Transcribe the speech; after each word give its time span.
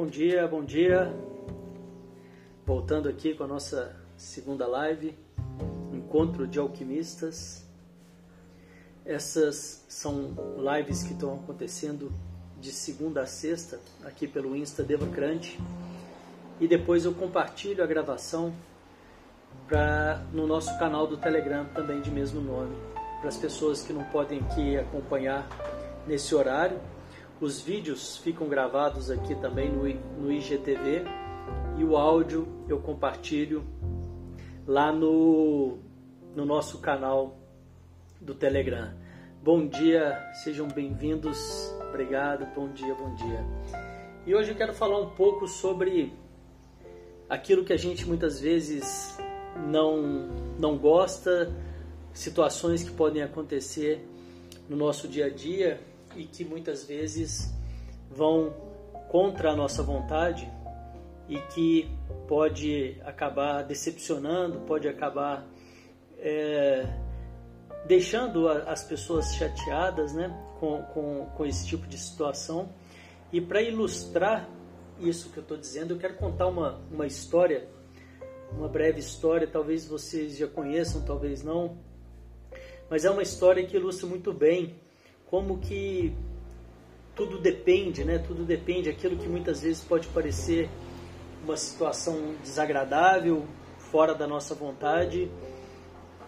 Bom 0.00 0.06
dia, 0.06 0.46
bom 0.46 0.62
dia. 0.62 1.12
Voltando 2.64 3.08
aqui 3.08 3.34
com 3.34 3.42
a 3.42 3.48
nossa 3.48 3.96
segunda 4.16 4.64
live, 4.64 5.12
Encontro 5.92 6.46
de 6.46 6.56
Alquimistas. 6.56 7.66
Essas 9.04 9.84
são 9.88 10.36
lives 10.56 11.02
que 11.02 11.14
estão 11.14 11.34
acontecendo 11.34 12.12
de 12.60 12.70
segunda 12.70 13.22
a 13.22 13.26
sexta 13.26 13.80
aqui 14.04 14.28
pelo 14.28 14.54
Insta 14.54 14.84
Devacrante 14.84 15.58
e 16.60 16.68
depois 16.68 17.04
eu 17.04 17.12
compartilho 17.12 17.82
a 17.82 17.86
gravação 17.88 18.54
no 20.32 20.46
nosso 20.46 20.78
canal 20.78 21.08
do 21.08 21.16
Telegram 21.16 21.64
também 21.74 22.00
de 22.00 22.12
mesmo 22.12 22.40
nome 22.40 22.76
para 23.18 23.30
as 23.30 23.36
pessoas 23.36 23.82
que 23.82 23.92
não 23.92 24.04
podem 24.04 24.38
aqui 24.38 24.76
acompanhar 24.76 25.48
nesse 26.06 26.36
horário. 26.36 26.78
Os 27.40 27.60
vídeos 27.60 28.16
ficam 28.16 28.48
gravados 28.48 29.12
aqui 29.12 29.32
também 29.36 29.70
no, 29.70 29.84
no 30.20 30.32
IGTV 30.32 31.04
e 31.76 31.84
o 31.84 31.96
áudio 31.96 32.48
eu 32.68 32.80
compartilho 32.80 33.64
lá 34.66 34.92
no, 34.92 35.78
no 36.34 36.44
nosso 36.44 36.80
canal 36.80 37.38
do 38.20 38.34
Telegram. 38.34 38.92
Bom 39.40 39.68
dia, 39.68 40.18
sejam 40.42 40.66
bem-vindos. 40.66 41.72
Obrigado, 41.88 42.44
bom 42.56 42.72
dia, 42.72 42.92
bom 42.92 43.14
dia. 43.14 43.44
E 44.26 44.34
hoje 44.34 44.50
eu 44.50 44.56
quero 44.56 44.74
falar 44.74 44.98
um 44.98 45.10
pouco 45.10 45.46
sobre 45.46 46.12
aquilo 47.28 47.64
que 47.64 47.72
a 47.72 47.78
gente 47.78 48.04
muitas 48.04 48.40
vezes 48.40 49.16
não, 49.64 50.26
não 50.58 50.76
gosta, 50.76 51.54
situações 52.12 52.82
que 52.82 52.90
podem 52.90 53.22
acontecer 53.22 54.04
no 54.68 54.76
nosso 54.76 55.06
dia 55.06 55.26
a 55.26 55.30
dia 55.30 55.80
e 56.16 56.24
que 56.24 56.44
muitas 56.44 56.84
vezes 56.84 57.52
vão 58.10 58.50
contra 59.08 59.52
a 59.52 59.56
nossa 59.56 59.82
vontade 59.82 60.50
e 61.28 61.38
que 61.52 61.90
pode 62.26 63.00
acabar 63.04 63.62
decepcionando, 63.62 64.60
pode 64.60 64.88
acabar 64.88 65.46
é, 66.18 66.86
deixando 67.86 68.48
as 68.48 68.82
pessoas 68.84 69.34
chateadas 69.34 70.12
né, 70.14 70.28
com, 70.58 70.82
com, 70.94 71.26
com 71.36 71.46
esse 71.46 71.66
tipo 71.66 71.86
de 71.86 71.98
situação. 71.98 72.70
E 73.32 73.40
para 73.40 73.62
ilustrar 73.62 74.48
isso 75.00 75.30
que 75.30 75.38
eu 75.38 75.42
estou 75.42 75.56
dizendo, 75.56 75.94
eu 75.94 75.98
quero 75.98 76.14
contar 76.14 76.46
uma, 76.46 76.80
uma 76.90 77.06
história, 77.06 77.68
uma 78.52 78.68
breve 78.68 79.00
história, 79.00 79.46
talvez 79.46 79.86
vocês 79.86 80.36
já 80.36 80.46
conheçam, 80.46 81.02
talvez 81.02 81.42
não, 81.42 81.78
mas 82.90 83.04
é 83.04 83.10
uma 83.10 83.22
história 83.22 83.64
que 83.66 83.76
ilustra 83.76 84.06
muito 84.06 84.32
bem 84.32 84.80
como 85.30 85.58
que 85.58 86.14
tudo 87.14 87.38
depende, 87.38 88.04
né? 88.04 88.18
Tudo 88.18 88.44
depende, 88.44 88.88
aquilo 88.88 89.16
que 89.16 89.28
muitas 89.28 89.62
vezes 89.62 89.82
pode 89.82 90.08
parecer 90.08 90.68
uma 91.44 91.56
situação 91.56 92.34
desagradável, 92.42 93.46
fora 93.78 94.14
da 94.14 94.26
nossa 94.26 94.54
vontade, 94.54 95.30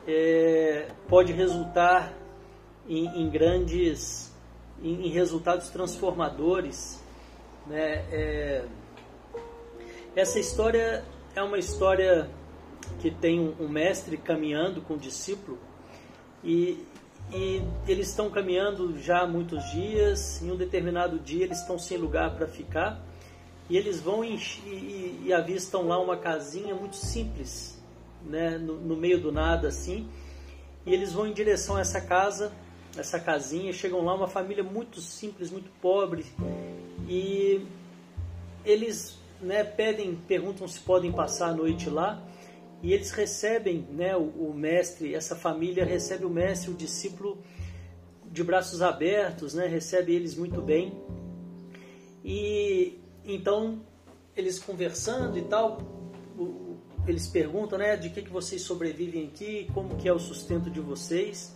é, 0.07 0.89
pode 1.09 1.33
resultar 1.33 2.12
em, 2.89 3.07
em 3.23 3.31
grandes, 3.31 4.34
em, 4.83 5.07
em, 5.07 5.11
resultados 5.11 5.69
transformadores, 5.69 7.03
né? 7.67 8.05
É, 8.11 8.64
essa 10.17 10.41
história 10.41 11.05
é 11.37 11.42
uma 11.42 11.59
história 11.59 12.29
que 12.98 13.11
tem 13.11 13.55
um, 13.61 13.69
mestre 13.69 14.17
caminhando 14.17 14.80
com 14.83 14.95
um 14.95 14.98
discípulo 14.98 15.58
e, 16.42 16.85
e 17.33 17.63
eles 17.86 18.08
estão 18.08 18.29
caminhando 18.30 18.98
já 18.98 19.20
há 19.20 19.27
muitos 19.27 19.70
dias. 19.70 20.42
Em 20.42 20.51
um 20.51 20.57
determinado 20.57 21.18
dia, 21.18 21.45
eles 21.45 21.61
estão 21.61 21.79
sem 21.79 21.96
lugar 21.96 22.35
para 22.35 22.46
ficar 22.46 23.01
e 23.68 23.77
eles 23.77 24.01
vão 24.01 24.24
e, 24.24 24.36
e, 24.67 25.23
e, 25.27 25.33
avistam 25.33 25.86
lá 25.86 26.01
uma 26.01 26.17
casinha 26.17 26.74
muito 26.74 26.96
simples, 26.96 27.80
né, 28.24 28.58
no, 28.58 28.80
no, 28.80 28.96
meio 28.96 29.20
do 29.20 29.30
nada 29.30 29.68
assim. 29.68 30.08
E 30.85 30.92
eles 30.92 31.13
vão 31.13 31.27
em 31.27 31.33
direção 31.33 31.77
a 31.77 31.80
essa 31.80 32.01
casa, 32.01 32.52
essa 32.98 33.20
casinha. 33.20 33.73
Chegam 33.73 34.05
lá 34.05 34.14
uma 34.14 34.27
família 34.27 34.64
muito 34.64 35.01
simples, 35.01 35.52
muito 35.52 35.70
pobre 35.80 36.27
e 37.08 37.64
eles 38.64 39.18
né, 39.41 39.62
pedem, 39.62 40.17
perguntam 40.27 40.67
se 40.67 40.80
podem 40.80 41.12
passar 41.12 41.51
a 41.51 41.55
noite 41.55 41.89
lá 41.89 42.20
e 42.83 42.92
eles 42.92 43.11
recebem 43.11 43.86
né, 43.91 44.17
o, 44.17 44.23
o, 44.23 44.55
mestre, 44.55 45.14
essa 45.14 45.36
família 45.36 45.85
recebe 45.85 46.24
o 46.24 46.30
mestre, 46.30 46.70
o 46.70 46.74
discípulo 46.74 47.39
de 48.30 48.42
braços 48.42 48.80
abertos, 48.80 49.55
né, 49.55 49.67
recebe 49.67 50.14
eles 50.14 50.35
muito 50.35 50.63
bem. 50.63 50.95
E 52.24 52.98
então 53.24 53.83
eles 54.35 54.58
conversando 54.58 55.36
e 55.36 55.42
tal, 55.42 55.79
eles 57.07 57.27
perguntam, 57.29 57.79
né, 57.79 57.96
de 57.96 58.08
que, 58.08 58.23
que 58.23 58.30
vocês 58.30 58.63
sobrevivem 58.63 59.27
aqui, 59.27 59.70
como 59.74 59.97
que 59.97 60.08
é 60.08 60.12
o 60.12 60.18
sustento 60.18 60.70
de 60.70 60.80
vocês. 60.80 61.55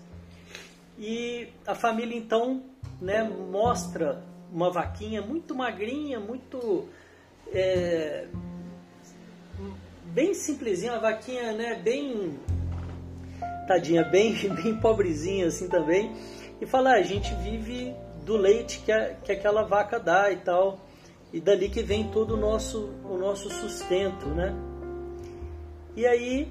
E 0.99 1.49
a 1.67 1.75
família 1.75 2.17
então 2.17 2.65
né, 3.01 3.23
mostra 3.23 4.23
uma 4.53 4.71
vaquinha 4.71 5.23
muito 5.23 5.55
magrinha, 5.55 6.21
muito 6.21 6.87
é, 7.53 8.29
bem 10.15 10.33
simplesinha, 10.33 10.93
uma 10.93 11.01
vaquinha, 11.01 11.53
né, 11.53 11.75
bem 11.75 12.39
tadinha, 13.67 14.05
bem, 14.05 14.33
bem 14.55 14.77
pobrezinha 14.81 15.49
assim 15.49 15.69
também. 15.69 16.15
E 16.61 16.67
fala, 16.67 16.93
ah, 16.93 16.95
a 16.95 17.03
gente 17.03 17.35
vive 17.35 17.93
do 18.25 18.37
leite 18.37 18.81
que, 18.85 18.93
a, 18.93 19.15
que 19.15 19.33
aquela 19.33 19.65
vaca 19.65 19.99
dá 19.99 20.31
e 20.31 20.37
tal. 20.37 20.79
E 21.33 21.41
dali 21.41 21.69
que 21.69 21.83
vem 21.83 22.09
todo 22.11 22.35
o 22.35 22.37
nosso, 22.37 22.91
o 23.05 23.19
nosso 23.19 23.51
sustento, 23.51 24.29
né? 24.29 24.55
E 25.97 26.07
aí, 26.07 26.49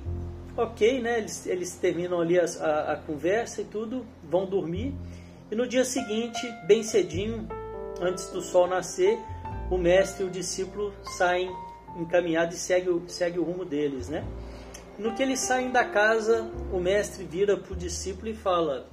ok, 0.58 1.02
né? 1.02 1.20
Eles, 1.20 1.46
eles 1.48 1.76
terminam 1.76 2.20
ali 2.20 2.38
a, 2.38 2.44
a, 2.44 2.94
a 2.94 2.96
conversa 2.98 3.62
e 3.62 3.66
tudo, 3.66 4.06
vão 4.22 4.46
dormir. 4.46 4.94
E 5.50 5.56
no 5.56 5.66
dia 5.66 5.86
seguinte, 5.86 6.46
bem 6.68 6.84
cedinho, 6.84 7.48
antes 8.02 8.30
do 8.30 8.42
sol 8.42 8.68
nascer, 8.68 9.18
o 9.72 9.78
mestre 9.78 10.26
e 10.26 10.28
o 10.28 10.30
discípulo 10.30 10.94
saem 11.18 11.50
encaminhado 11.98 12.54
e 12.54 12.58
segue 12.58 12.90
o, 12.90 13.04
segue 13.08 13.40
o 13.40 13.44
rumo 13.44 13.66
deles, 13.66 14.10
né? 14.10 14.26
No 14.98 15.14
que 15.14 15.24
eles 15.24 15.40
saem 15.40 15.72
da 15.72 15.84
casa, 15.84 16.52
o 16.72 16.80
mestre 16.80 17.24
vira 17.24 17.58
para 17.58 17.74
o 17.74 17.76
discípulo 17.76 18.30
e 18.30 18.36
fala: 18.36 18.88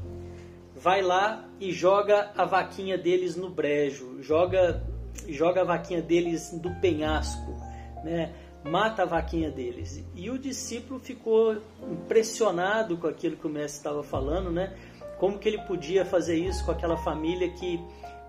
vai 0.74 1.02
lá 1.02 1.48
e 1.60 1.72
joga 1.72 2.32
a 2.36 2.44
vaquinha 2.44 2.96
deles 2.96 3.36
no 3.36 3.50
brejo, 3.50 4.22
joga, 4.22 4.82
joga 5.28 5.60
a 5.60 5.64
vaquinha 5.64 6.00
deles 6.00 6.50
do 6.52 6.70
penhasco, 6.80 7.54
né? 8.02 8.32
Mata 8.64 9.02
a 9.02 9.06
vaquinha 9.06 9.50
deles. 9.50 10.04
E 10.14 10.30
o 10.30 10.38
discípulo 10.38 11.00
ficou 11.00 11.56
impressionado 11.90 12.96
com 12.96 13.06
aquilo 13.06 13.36
que 13.36 13.46
o 13.46 13.50
mestre 13.50 13.78
estava 13.78 14.02
falando, 14.02 14.50
né? 14.50 14.74
Como 15.18 15.38
que 15.38 15.48
ele 15.48 15.58
podia 15.62 16.04
fazer 16.04 16.36
isso 16.36 16.64
com 16.64 16.70
aquela 16.70 16.96
família 16.96 17.50
que 17.50 17.78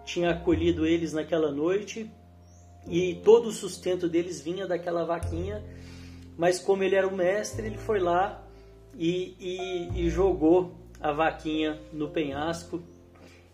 tinha 0.03 0.31
acolhido 0.31 0.85
eles 0.85 1.13
naquela 1.13 1.51
noite 1.51 2.09
e 2.87 3.15
todo 3.23 3.47
o 3.47 3.51
sustento 3.51 4.09
deles 4.09 4.41
vinha 4.41 4.67
daquela 4.67 5.05
vaquinha, 5.05 5.63
mas 6.37 6.59
como 6.59 6.83
ele 6.83 6.95
era 6.95 7.07
o 7.07 7.15
mestre, 7.15 7.65
ele 7.65 7.77
foi 7.77 7.99
lá 7.99 8.43
e, 8.97 9.35
e, 9.39 10.05
e 10.05 10.09
jogou 10.09 10.75
a 10.99 11.11
vaquinha 11.11 11.79
no 11.91 12.09
penhasco 12.09 12.81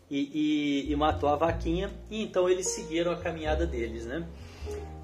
e, 0.10 0.90
e, 0.90 0.96
matou 0.96 1.28
a 1.30 1.36
vaquinha, 1.36 1.92
e 2.10 2.24
então 2.24 2.48
eles 2.48 2.68
seguiram 2.68 3.12
a 3.12 3.18
caminhada 3.18 3.66
deles, 3.66 4.06
né? 4.06 4.26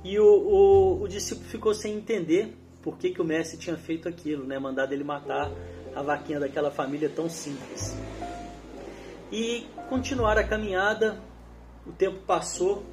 E 0.03 0.17
o, 0.17 0.25
o, 0.25 1.03
o 1.03 1.07
discípulo 1.07 1.47
ficou 1.47 1.73
sem 1.73 1.95
entender 1.95 2.55
por 2.81 2.97
que, 2.97 3.11
que 3.11 3.21
o 3.21 3.25
mestre 3.25 3.57
tinha 3.57 3.77
feito 3.77 4.07
aquilo, 4.07 4.45
né? 4.45 4.57
Mandado 4.57 4.93
ele 4.93 5.03
matar 5.03 5.51
a 5.93 6.01
vaquinha 6.01 6.39
daquela 6.39 6.71
família 6.71 7.09
tão 7.09 7.29
simples. 7.29 7.97
E 9.31 9.65
continuaram 9.89 10.41
a 10.41 10.43
caminhada, 10.45 11.21
o 11.85 11.91
tempo 11.91 12.19
passou, 12.25 12.83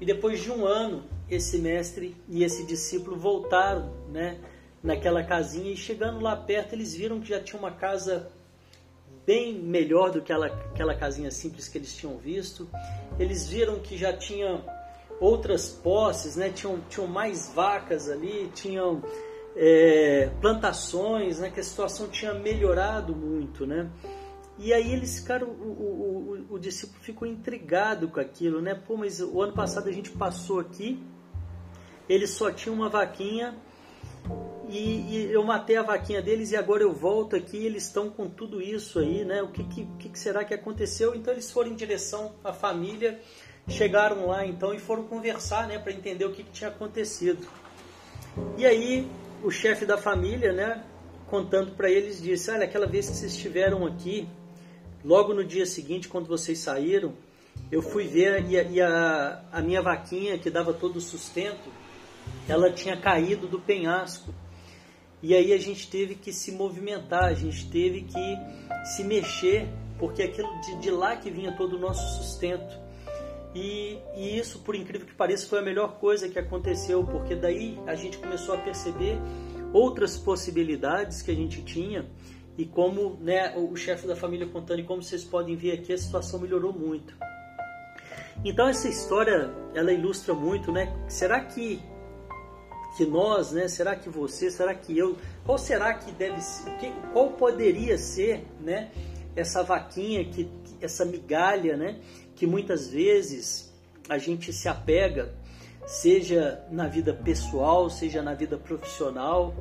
e 0.00 0.06
depois 0.06 0.40
de 0.40 0.50
um 0.50 0.64
ano, 0.64 1.04
esse 1.28 1.58
mestre 1.58 2.16
e 2.28 2.44
esse 2.44 2.64
discípulo 2.64 3.16
voltaram, 3.16 3.92
né, 4.08 4.38
naquela 4.82 5.24
casinha 5.24 5.72
e 5.72 5.76
chegando 5.76 6.20
lá 6.20 6.36
perto, 6.36 6.74
eles 6.74 6.94
viram 6.94 7.20
que 7.20 7.28
já 7.28 7.40
tinha 7.40 7.58
uma 7.58 7.72
casa 7.72 8.30
bem 9.26 9.54
melhor 9.54 10.10
do 10.10 10.22
que 10.22 10.32
aquela, 10.32 10.46
aquela 10.46 10.94
casinha 10.94 11.30
simples 11.30 11.68
que 11.68 11.76
eles 11.76 11.94
tinham 11.94 12.16
visto. 12.16 12.68
Eles 13.18 13.48
viram 13.48 13.78
que 13.80 13.96
já 13.96 14.16
tinha 14.16 14.64
outras 15.20 15.68
posses, 15.68 16.36
né? 16.36 16.50
Tinham, 16.50 16.80
tinham 16.88 17.06
mais 17.06 17.52
vacas 17.54 18.08
ali, 18.08 18.50
tinham 18.54 19.02
é, 19.54 20.30
plantações, 20.40 21.40
né? 21.40 21.50
Que 21.50 21.60
a 21.60 21.62
situação 21.62 22.08
tinha 22.08 22.32
melhorado 22.32 23.14
muito, 23.14 23.66
né? 23.66 23.90
E 24.58 24.72
aí 24.72 24.92
eles 24.92 25.20
ficaram, 25.20 25.46
o, 25.46 25.50
o, 25.50 26.46
o, 26.50 26.54
o, 26.54 26.58
discípulo 26.58 26.98
ficou 27.00 27.28
intrigado 27.28 28.08
com 28.08 28.18
aquilo, 28.18 28.60
né? 28.60 28.74
Pô, 28.74 28.96
mas 28.96 29.20
o 29.20 29.40
ano 29.40 29.52
passado 29.52 29.88
a 29.88 29.92
gente 29.92 30.10
passou 30.10 30.58
aqui, 30.58 31.00
eles 32.08 32.30
só 32.30 32.50
tinham 32.50 32.74
uma 32.74 32.88
vaquinha 32.88 33.56
e, 34.68 34.78
e 34.78 35.32
eu 35.32 35.44
matei 35.44 35.76
a 35.76 35.82
vaquinha 35.82 36.20
deles 36.20 36.50
e 36.50 36.56
agora 36.56 36.82
eu 36.82 36.92
volto 36.92 37.36
aqui 37.36 37.56
eles 37.56 37.84
estão 37.84 38.10
com 38.10 38.28
tudo 38.28 38.60
isso 38.60 38.98
aí, 38.98 39.24
né? 39.24 39.42
O 39.42 39.48
que, 39.48 39.62
que, 39.64 39.86
que 40.08 40.18
será 40.18 40.44
que 40.44 40.52
aconteceu? 40.52 41.14
Então 41.14 41.32
eles 41.32 41.50
foram 41.50 41.70
em 41.70 41.76
direção 41.76 42.34
à 42.42 42.52
família 42.52 43.20
chegaram 43.68 44.26
lá 44.26 44.46
então 44.46 44.72
e 44.72 44.78
foram 44.78 45.04
conversar, 45.04 45.66
né, 45.68 45.78
para 45.78 45.92
entender 45.92 46.24
o 46.24 46.32
que, 46.32 46.42
que 46.42 46.50
tinha 46.50 46.70
acontecido. 46.70 47.46
E 48.56 48.66
aí 48.66 49.08
o 49.42 49.50
chefe 49.50 49.84
da 49.84 49.96
família, 49.96 50.52
né, 50.52 50.82
contando 51.28 51.72
para 51.72 51.90
eles, 51.90 52.20
disse: 52.20 52.50
Olha, 52.50 52.64
aquela 52.64 52.86
vez 52.86 53.08
que 53.08 53.16
vocês 53.16 53.32
estiveram 53.32 53.86
aqui, 53.86 54.28
logo 55.04 55.34
no 55.34 55.44
dia 55.44 55.66
seguinte, 55.66 56.08
quando 56.08 56.26
vocês 56.26 56.58
saíram, 56.58 57.14
eu 57.70 57.82
fui 57.82 58.06
ver 58.06 58.44
e, 58.48 58.58
a, 58.58 58.62
e 58.62 58.80
a, 58.80 59.44
a 59.52 59.60
minha 59.60 59.82
vaquinha, 59.82 60.38
que 60.38 60.50
dava 60.50 60.72
todo 60.72 60.96
o 60.96 61.00
sustento, 61.00 61.70
ela 62.48 62.70
tinha 62.70 62.96
caído 62.96 63.46
do 63.46 63.60
penhasco. 63.60 64.32
E 65.22 65.34
aí 65.34 65.52
a 65.52 65.58
gente 65.58 65.90
teve 65.90 66.14
que 66.14 66.32
se 66.32 66.52
movimentar, 66.52 67.24
a 67.24 67.34
gente 67.34 67.68
teve 67.68 68.02
que 68.02 68.36
se 68.84 69.02
mexer, 69.02 69.68
porque 69.98 70.22
aquilo 70.22 70.48
de, 70.60 70.78
de 70.78 70.90
lá 70.90 71.16
que 71.16 71.30
vinha 71.30 71.56
todo 71.56 71.76
o 71.76 71.78
nosso 71.78 72.22
sustento. 72.22 72.78
E, 73.54 73.98
e, 74.14 74.38
isso, 74.38 74.60
por 74.60 74.76
incrível 74.76 75.06
que 75.06 75.14
pareça, 75.14 75.46
foi 75.46 75.58
a 75.58 75.62
melhor 75.62 75.98
coisa 75.98 76.28
que 76.28 76.38
aconteceu, 76.38 77.02
porque 77.04 77.34
daí 77.34 77.78
a 77.86 77.94
gente 77.94 78.18
começou 78.18 78.54
a 78.54 78.58
perceber 78.58 79.18
outras 79.72 80.16
possibilidades 80.16 81.20
que 81.20 81.30
a 81.30 81.34
gente 81.34 81.62
tinha 81.62 82.06
e 82.58 82.66
como 82.66 83.16
né, 83.20 83.56
o 83.56 83.74
chefe 83.76 84.04
da 84.06 84.16
família 84.16 84.46
contando 84.46 84.80
e 84.80 84.84
como 84.84 85.00
vocês 85.00 85.22
podem 85.22 85.54
ver 85.54 85.72
aqui 85.72 85.92
a 85.92 85.96
situação 85.96 86.40
melhorou 86.40 86.72
muito. 86.72 87.16
Então 88.44 88.68
essa 88.68 88.88
história 88.88 89.50
ela 89.74 89.92
ilustra 89.92 90.34
muito, 90.34 90.72
né? 90.72 90.92
Será 91.08 91.40
que 91.44 91.80
que 92.96 93.06
nós, 93.06 93.52
né? 93.52 93.68
Será 93.68 93.94
que 93.94 94.08
você? 94.08 94.50
Será 94.50 94.74
que 94.74 94.96
eu? 94.96 95.16
Qual 95.44 95.56
será 95.56 95.94
que 95.94 96.10
deve 96.10 96.40
ser? 96.40 96.70
Qual 97.12 97.30
poderia 97.30 97.96
ser, 97.96 98.44
né? 98.60 98.90
Essa 99.36 99.62
vaquinha 99.62 100.24
que 100.24 100.50
essa 100.80 101.04
migalha, 101.04 101.76
né? 101.76 102.00
Que 102.34 102.46
muitas 102.46 102.88
vezes 102.88 103.72
a 104.08 104.18
gente 104.18 104.52
se 104.52 104.68
apega, 104.68 105.32
seja 105.86 106.64
na 106.70 106.88
vida 106.88 107.14
pessoal, 107.14 107.88
seja 107.88 108.20
na 108.20 108.34
vida 108.34 108.56
profissional, 108.56 109.54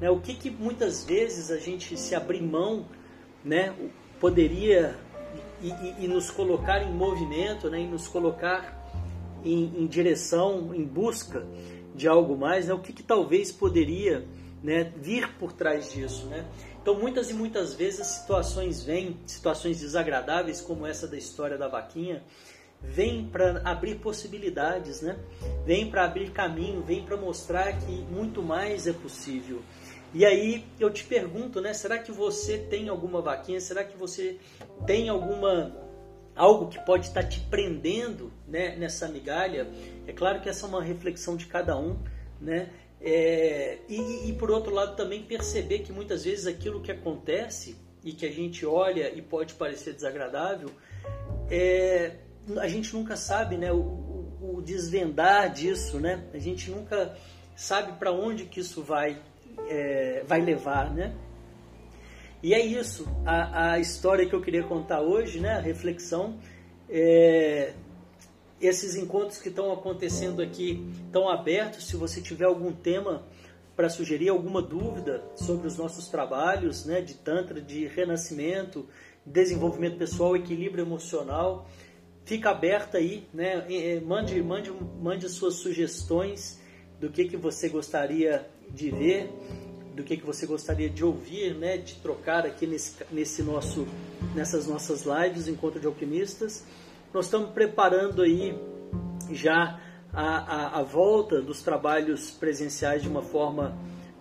né? 0.00 0.10
O 0.10 0.20
que 0.20 0.34
que 0.34 0.50
muitas 0.50 1.04
vezes 1.04 1.50
a 1.50 1.58
gente 1.58 1.96
se 1.96 2.14
abrir 2.14 2.42
mão, 2.42 2.86
né? 3.44 3.74
Poderia 4.20 4.96
e, 5.62 5.68
e, 5.68 6.04
e 6.04 6.08
nos 6.08 6.30
colocar 6.30 6.82
em 6.82 6.92
movimento, 6.92 7.70
né? 7.70 7.80
E 7.80 7.86
nos 7.86 8.08
colocar 8.08 8.82
em, 9.44 9.82
em 9.82 9.86
direção, 9.86 10.74
em 10.74 10.84
busca 10.84 11.46
de 11.94 12.08
algo 12.08 12.36
mais, 12.36 12.66
né? 12.66 12.74
O 12.74 12.80
que, 12.80 12.92
que 12.92 13.02
talvez 13.02 13.52
poderia 13.52 14.26
né, 14.62 14.92
vir 14.96 15.28
por 15.38 15.52
trás 15.52 15.92
disso, 15.92 16.26
né? 16.26 16.44
Então, 16.80 16.94
muitas 16.98 17.30
e 17.30 17.34
muitas 17.34 17.74
vezes 17.74 18.06
situações 18.06 18.82
vêm, 18.82 19.18
situações 19.26 19.80
desagradáveis 19.80 20.60
como 20.60 20.86
essa 20.86 21.06
da 21.06 21.16
história 21.16 21.56
da 21.56 21.68
vaquinha, 21.68 22.22
vêm 22.82 23.26
para 23.26 23.62
abrir 23.64 23.96
possibilidades, 23.96 25.00
né? 25.00 25.18
Vem 25.64 25.90
para 25.90 26.04
abrir 26.04 26.30
caminho, 26.30 26.82
vem 26.82 27.02
para 27.02 27.16
mostrar 27.16 27.72
que 27.78 27.92
muito 28.10 28.42
mais 28.42 28.86
é 28.86 28.92
possível. 28.92 29.62
E 30.14 30.24
aí 30.24 30.64
eu 30.78 30.90
te 30.90 31.04
pergunto, 31.04 31.60
né? 31.60 31.74
Será 31.74 31.98
que 31.98 32.12
você 32.12 32.56
tem 32.56 32.88
alguma 32.88 33.20
vaquinha? 33.20 33.60
Será 33.60 33.82
que 33.84 33.96
você 33.96 34.38
tem 34.86 35.08
alguma 35.08 35.84
algo 36.36 36.68
que 36.68 36.78
pode 36.84 37.06
estar 37.06 37.22
te 37.24 37.40
prendendo 37.40 38.32
né, 38.46 38.76
nessa 38.76 39.08
migalha. 39.08 39.68
É 40.06 40.12
claro 40.12 40.40
que 40.40 40.48
essa 40.48 40.66
é 40.66 40.68
uma 40.68 40.82
reflexão 40.82 41.36
de 41.36 41.46
cada 41.46 41.76
um, 41.78 41.96
né? 42.40 42.70
É, 43.00 43.78
e, 43.88 44.30
e, 44.30 44.32
por 44.32 44.50
outro 44.50 44.72
lado 44.72 44.96
também 44.96 45.22
perceber 45.22 45.80
que 45.80 45.92
muitas 45.92 46.24
vezes 46.24 46.46
aquilo 46.46 46.80
que 46.80 46.90
acontece 46.90 47.76
e 48.02 48.12
que 48.12 48.24
a 48.24 48.30
gente 48.30 48.64
olha 48.64 49.12
e 49.14 49.20
pode 49.20 49.54
parecer 49.54 49.92
desagradável, 49.92 50.70
é, 51.50 52.16
a 52.58 52.66
gente 52.66 52.94
nunca 52.94 53.14
sabe 53.14 53.58
né, 53.58 53.70
o, 53.70 53.76
o, 54.40 54.62
desvendar 54.64 55.52
disso, 55.52 56.00
né? 56.00 56.24
A 56.32 56.38
gente 56.38 56.70
nunca 56.70 57.14
sabe 57.54 57.98
para 57.98 58.10
onde 58.10 58.46
que 58.46 58.60
isso 58.60 58.82
vai, 58.82 59.20
é, 59.68 60.22
vai 60.26 60.40
levar, 60.40 60.92
né? 60.92 61.14
E 62.42 62.52
é 62.52 62.64
isso, 62.64 63.08
a, 63.24 63.72
a 63.72 63.78
história 63.78 64.28
que 64.28 64.34
eu 64.34 64.42
queria 64.42 64.62
contar 64.62 65.00
hoje, 65.00 65.40
né, 65.40 65.54
a 65.54 65.60
reflexão, 65.60 66.38
é, 66.90 67.72
esses 68.60 68.96
encontros 68.96 69.38
que 69.38 69.48
estão 69.48 69.72
acontecendo 69.72 70.42
aqui 70.42 70.86
estão 71.06 71.28
abertos. 71.28 71.86
Se 71.86 71.96
você 71.96 72.20
tiver 72.20 72.44
algum 72.44 72.70
tema 72.70 73.24
para 73.74 73.88
sugerir, 73.88 74.28
alguma 74.28 74.60
dúvida 74.60 75.24
sobre 75.34 75.66
os 75.66 75.76
nossos 75.76 76.08
trabalhos 76.08 76.84
né, 76.84 77.00
de 77.00 77.14
Tantra, 77.14 77.60
de 77.60 77.86
renascimento, 77.86 78.86
desenvolvimento 79.24 79.96
pessoal, 79.96 80.36
equilíbrio 80.36 80.84
emocional, 80.84 81.66
fica 82.24 82.50
aberta 82.50 82.98
aí, 82.98 83.26
né? 83.32 83.64
Mande, 84.04 84.42
mande, 84.42 84.70
mande 85.00 85.28
suas 85.28 85.54
sugestões 85.54 86.60
do 87.00 87.10
que, 87.10 87.24
que 87.24 87.36
você 87.36 87.68
gostaria 87.68 88.46
de 88.74 88.90
ver 88.90 89.30
do 89.94 90.02
que, 90.02 90.16
que 90.16 90.26
você 90.26 90.44
gostaria 90.44 90.90
de 90.90 91.04
ouvir, 91.04 91.54
né, 91.54 91.76
de 91.76 91.94
trocar 91.96 92.44
aqui 92.44 92.66
nesse, 92.66 92.96
nesse 93.12 93.42
nosso, 93.42 93.86
nessas 94.34 94.66
nossas 94.66 95.04
lives, 95.04 95.46
Encontro 95.46 95.78
de 95.78 95.86
Alquimistas. 95.86 96.64
Nós 97.12 97.26
estamos 97.26 97.50
preparando 97.50 98.22
aí 98.22 98.58
já 99.30 99.80
a, 100.12 100.36
a, 100.36 100.80
a 100.80 100.82
volta 100.82 101.40
dos 101.40 101.62
trabalhos 101.62 102.32
presenciais 102.32 103.02
de 103.02 103.08
uma 103.08 103.22
forma 103.22 103.76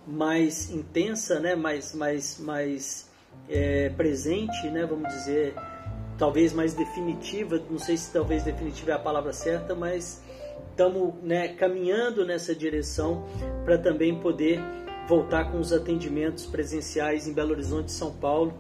mais 0.05 0.69
intensa, 0.69 1.39
né, 1.39 1.55
mais, 1.55 1.95
mais, 1.95 2.39
mais 2.39 3.09
é, 3.49 3.89
presente, 3.89 4.69
né, 4.69 4.85
vamos 4.85 5.11
dizer, 5.11 5.55
talvez 6.17 6.53
mais 6.53 6.73
definitiva, 6.73 7.59
não 7.69 7.79
sei 7.79 7.97
se 7.97 8.11
talvez 8.11 8.43
definitiva 8.43 8.91
é 8.91 8.93
a 8.93 8.99
palavra 8.99 9.33
certa, 9.33 9.73
mas 9.73 10.21
estamos 10.73 11.13
né, 11.21 11.49
caminhando 11.49 12.25
nessa 12.25 12.53
direção 12.55 13.23
para 13.63 13.77
também 13.77 14.19
poder 14.19 14.59
voltar 15.07 15.51
com 15.51 15.59
os 15.59 15.71
atendimentos 15.71 16.47
presenciais 16.47 17.27
em 17.27 17.33
Belo 17.33 17.51
Horizonte 17.51 17.91
São 17.91 18.11
Paulo. 18.11 18.53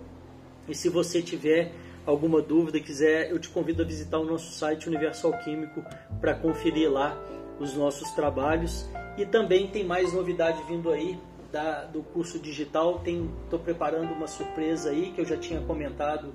E 0.67 0.75
se 0.75 0.89
você 0.89 1.21
tiver 1.21 1.71
alguma 2.05 2.41
dúvida, 2.41 2.79
quiser, 2.79 3.31
eu 3.31 3.39
te 3.39 3.49
convido 3.49 3.81
a 3.81 3.85
visitar 3.85 4.19
o 4.19 4.25
nosso 4.25 4.53
site 4.53 4.87
Universal 4.87 5.33
Químico 5.39 5.83
para 6.21 6.35
conferir 6.35 6.91
lá 6.91 7.19
os 7.59 7.73
nossos 7.73 8.11
trabalhos. 8.11 8.87
E 9.17 9.25
também 9.25 9.67
tem 9.67 9.83
mais 9.83 10.13
novidade 10.13 10.61
vindo 10.67 10.91
aí 10.91 11.19
da, 11.51 11.85
do 11.85 12.03
curso 12.03 12.37
digital. 12.37 13.01
Estou 13.43 13.59
preparando 13.59 14.13
uma 14.13 14.27
surpresa 14.27 14.91
aí 14.91 15.11
que 15.11 15.21
eu 15.21 15.25
já 15.25 15.37
tinha 15.37 15.61
comentado 15.61 16.33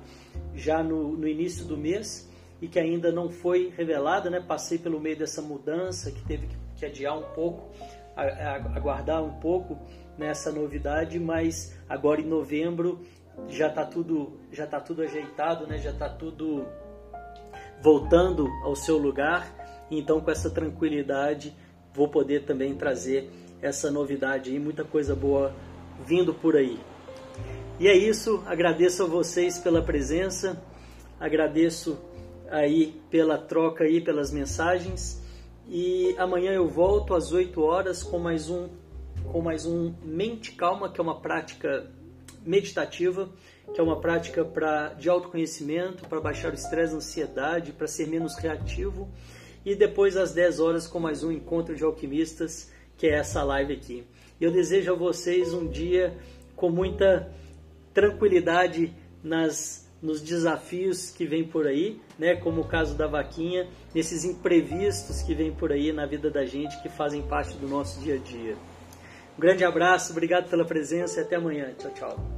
já 0.54 0.82
no, 0.82 1.16
no 1.16 1.28
início 1.28 1.64
do 1.64 1.76
mês 1.76 2.27
e 2.60 2.68
que 2.68 2.78
ainda 2.78 3.12
não 3.12 3.30
foi 3.30 3.72
revelada, 3.76 4.28
né? 4.28 4.40
Passei 4.40 4.78
pelo 4.78 5.00
meio 5.00 5.16
dessa 5.16 5.40
mudança 5.40 6.10
que 6.10 6.24
teve 6.24 6.48
que, 6.76 6.86
adiar 6.86 7.18
um 7.18 7.34
pouco 7.34 7.70
aguardar 8.74 9.22
um 9.22 9.38
pouco 9.38 9.78
nessa 10.16 10.50
novidade, 10.50 11.20
mas 11.20 11.78
agora 11.88 12.20
em 12.20 12.26
novembro 12.26 13.00
já 13.46 13.68
está 13.68 13.84
tudo 13.84 14.40
já 14.50 14.66
tá 14.66 14.80
tudo 14.80 15.02
ajeitado, 15.02 15.66
né? 15.66 15.78
Já 15.78 15.90
está 15.90 16.08
tudo 16.08 16.66
voltando 17.80 18.48
ao 18.64 18.74
seu 18.74 18.98
lugar. 18.98 19.86
Então 19.90 20.20
com 20.20 20.30
essa 20.30 20.50
tranquilidade 20.50 21.54
vou 21.94 22.08
poder 22.08 22.44
também 22.44 22.74
trazer 22.74 23.30
essa 23.62 23.90
novidade 23.90 24.54
e 24.54 24.58
muita 24.58 24.84
coisa 24.84 25.14
boa 25.14 25.54
vindo 26.04 26.34
por 26.34 26.56
aí. 26.56 26.78
E 27.80 27.86
é 27.86 27.96
isso, 27.96 28.42
agradeço 28.46 29.04
a 29.04 29.06
vocês 29.06 29.58
pela 29.58 29.82
presença, 29.82 30.60
agradeço 31.20 31.98
aí 32.50 33.00
pela 33.10 33.38
troca 33.38 33.84
aí 33.84 34.00
pelas 34.00 34.30
mensagens. 34.30 35.22
E 35.68 36.14
amanhã 36.18 36.52
eu 36.52 36.66
volto 36.66 37.14
às 37.14 37.32
8 37.32 37.60
horas 37.60 38.02
com 38.02 38.18
mais 38.18 38.48
um 38.48 38.68
com 39.30 39.42
mais 39.42 39.66
um 39.66 39.92
Mente 40.02 40.52
Calma, 40.52 40.90
que 40.90 40.98
é 40.98 41.02
uma 41.02 41.20
prática 41.20 41.90
meditativa, 42.44 43.28
que 43.74 43.80
é 43.80 43.84
uma 43.84 44.00
prática 44.00 44.42
para 44.44 44.94
de 44.94 45.10
autoconhecimento, 45.10 46.08
para 46.08 46.20
baixar 46.20 46.52
o 46.52 46.54
estresse, 46.54 46.94
ansiedade, 46.94 47.72
para 47.72 47.86
ser 47.86 48.08
menos 48.08 48.36
reativo. 48.36 49.08
E 49.64 49.74
depois 49.74 50.16
às 50.16 50.32
10 50.32 50.60
horas 50.60 50.86
com 50.86 50.98
mais 50.98 51.22
um 51.22 51.30
encontro 51.30 51.76
de 51.76 51.84
alquimistas, 51.84 52.72
que 52.96 53.06
é 53.06 53.18
essa 53.18 53.42
live 53.42 53.74
aqui. 53.74 54.06
Eu 54.40 54.50
desejo 54.50 54.92
a 54.92 54.96
vocês 54.96 55.52
um 55.52 55.68
dia 55.68 56.16
com 56.56 56.70
muita 56.70 57.30
tranquilidade 57.92 58.94
nas 59.22 59.87
nos 60.02 60.20
desafios 60.20 61.10
que 61.10 61.26
vem 61.26 61.44
por 61.44 61.66
aí, 61.66 62.00
né, 62.18 62.36
como 62.36 62.60
o 62.60 62.68
caso 62.68 62.94
da 62.94 63.06
vaquinha, 63.06 63.68
nesses 63.94 64.24
imprevistos 64.24 65.22
que 65.22 65.34
vem 65.34 65.52
por 65.52 65.72
aí 65.72 65.92
na 65.92 66.06
vida 66.06 66.30
da 66.30 66.44
gente 66.44 66.80
que 66.82 66.88
fazem 66.88 67.22
parte 67.22 67.56
do 67.56 67.68
nosso 67.68 68.00
dia 68.00 68.14
a 68.14 68.18
dia. 68.18 68.56
Um 69.36 69.40
grande 69.40 69.64
abraço, 69.64 70.12
obrigado 70.12 70.48
pela 70.48 70.64
presença 70.64 71.20
e 71.20 71.22
até 71.22 71.36
amanhã. 71.36 71.72
Tchau, 71.78 71.90
tchau. 71.92 72.37